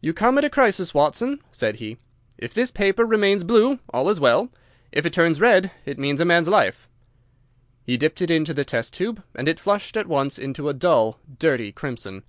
[0.00, 1.98] "You come at a crisis, Watson," said he.
[2.38, 4.48] "If this paper remains blue, all is well.
[4.90, 6.88] If it turns red, it means a man's life."
[7.84, 11.20] He dipped it into the test tube and it flushed at once into a dull,
[11.38, 12.24] dirty crimson.